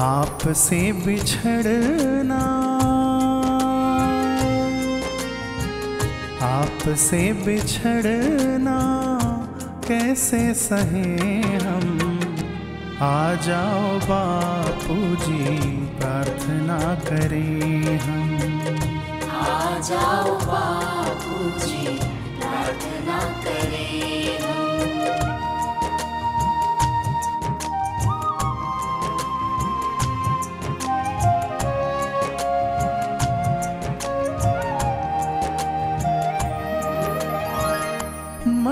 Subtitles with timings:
[0.00, 2.40] आपसे बिछड़ना।
[6.42, 8.78] आपसे बिछड़ना।
[9.88, 12.18] कैसे सहे हम?
[13.02, 18.38] आ जाओ बापू जी, प्रार्थना करें हम।
[19.30, 21.75] आ जाओ बापू जी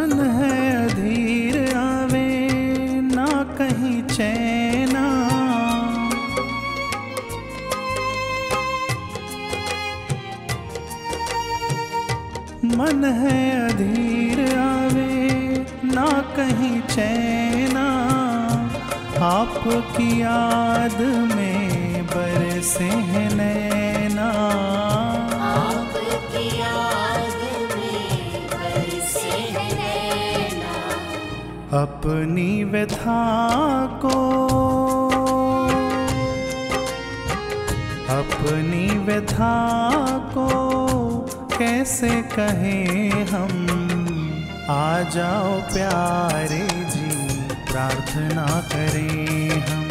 [0.04, 2.28] मन है अधीर आवे,
[3.04, 3.26] ना
[3.58, 5.04] कहीं चैना
[12.76, 15.08] मन है अधीर आवे,
[15.94, 17.88] ना कहीं चैना
[19.30, 21.00] आपकी याद
[21.34, 24.30] में बरसे हैं नैना।
[25.52, 27.13] आपकी याद
[31.74, 33.46] अपनी व्यथा
[33.86, 34.08] को।
[38.18, 39.78] अपनी व्यथा
[40.34, 40.48] को
[41.58, 43.66] कैसे कहें हम?
[44.70, 47.40] आ जाओ प्यारे जी,
[47.72, 49.83] प्रार्थना करें हम।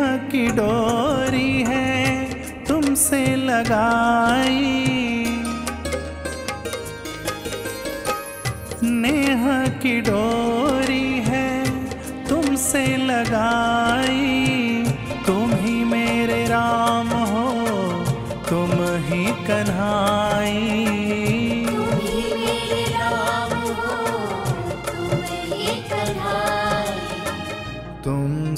[0.00, 1.94] नेह की डोरी है
[2.64, 4.70] तुमसे लगाई।
[8.82, 9.44] नेह
[9.82, 11.50] की डोरी है
[12.28, 14.84] तुमसे लगाई।
[15.26, 17.44] तुम ही मेरे राम हो,
[18.48, 18.72] तुम
[19.08, 21.39] ही कन्हाई।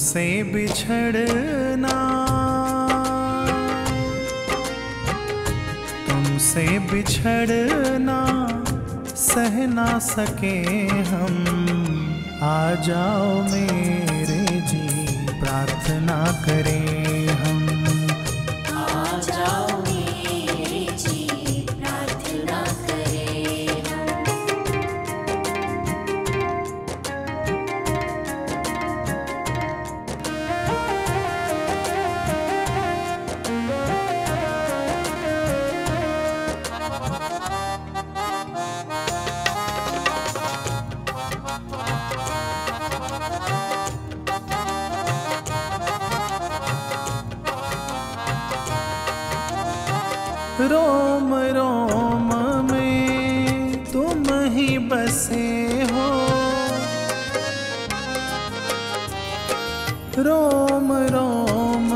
[0.03, 1.97] तुमसे बिछड़ना।
[6.09, 8.19] तुमसे बिछड़ना
[9.17, 10.59] सह ना सके
[11.11, 11.39] हम।
[12.43, 14.85] आ जाओ मेरे जी
[15.41, 17.02] प्रार्थना करें।
[50.61, 52.31] रोम रोम
[52.73, 56.09] में तुम ही बसे हो।
[60.19, 61.95] रोम रोम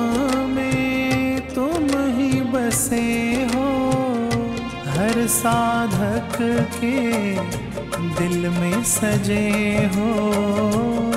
[0.54, 3.68] में तुम ही बसे हो।
[4.86, 6.38] हर साधक
[6.80, 7.34] के
[8.18, 9.50] दिल में सजे
[9.94, 11.15] हो।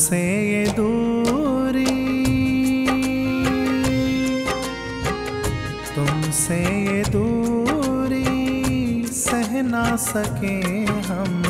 [0.00, 1.84] तुमसे ये दूरी।
[5.94, 6.56] तुमसे
[6.86, 10.56] ये दूरी सह ना सके
[11.08, 11.42] हम।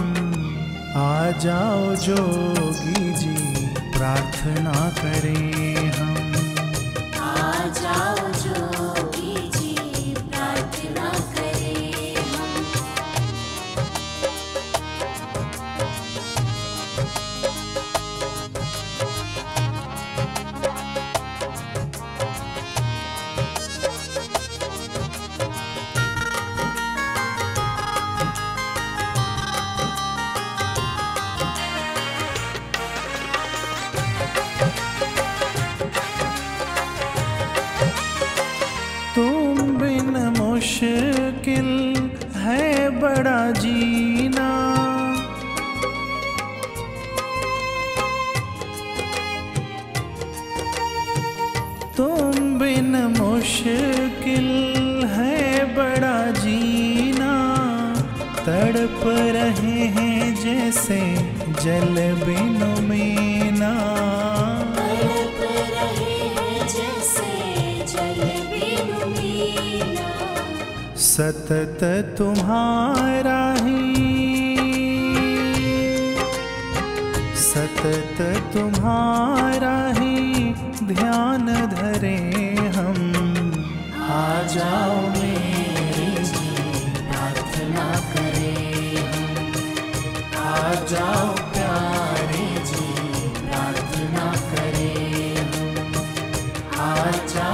[0.97, 3.35] आ जाओ जोगी जी,
[3.95, 6.35] प्रार्थना करें हम।
[7.23, 8.33] आ जाओ
[41.41, 44.49] मुश्किल है बड़ा जीना।
[51.97, 54.49] तुम बिन मुश्किल
[55.07, 57.33] है बड़ा जीना।
[58.47, 61.01] तड़प रहे हैं जैसे
[61.65, 61.97] जल
[62.27, 64.10] बिन मीना।
[71.11, 71.81] सतत
[72.19, 73.81] तुम्हारा ही
[77.45, 78.19] सतत
[78.55, 80.17] तुम्हारा ही
[80.93, 82.17] ध्यान धरे
[82.77, 82.99] हम।
[84.11, 84.25] आ
[84.55, 84.99] जाओ
[87.09, 88.97] प्रार्थना करें
[90.37, 92.89] आ जाओ प्यारे जी
[93.41, 95.37] प्रार्थना करें
[96.79, 96.95] आ
[97.35, 97.50] जाओ